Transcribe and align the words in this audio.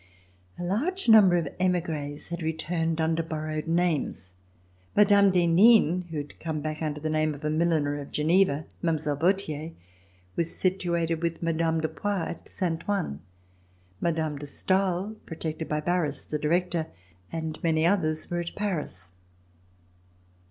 A 0.57 0.63
large 0.63 1.07
number 1.07 1.37
of 1.37 1.47
emigres 1.59 2.29
had 2.29 2.41
returned 2.41 2.99
under 2.99 3.21
borrowed 3.21 3.67
names. 3.67 4.33
Mme. 4.95 5.29
d'Henin, 5.29 6.05
who 6.09 6.17
had 6.17 6.39
come 6.39 6.59
back 6.59 6.81
under 6.81 6.99
the 6.99 7.07
name 7.07 7.35
of 7.35 7.45
a 7.45 7.51
milliner 7.51 7.99
of 7.99 8.09
Geneva, 8.11 8.65
Mile. 8.81 8.95
Vauthler, 9.15 9.73
was 10.35 10.55
situated 10.55 11.21
with 11.21 11.43
Mme. 11.43 11.81
de 11.81 11.87
Poix 11.87 12.21
at 12.31 12.49
Saint 12.49 12.83
Ouen. 12.89 13.19
Mme. 14.01 14.37
de 14.39 14.47
Stael, 14.47 15.17
protected 15.27 15.69
by 15.69 15.79
Barras, 15.81 16.23
the 16.25 16.39
Director, 16.39 16.87
and 17.31 17.61
many 17.63 17.85
others 17.85 18.31
were 18.31 18.39
at 18.39 18.55
Paris. 18.55 19.11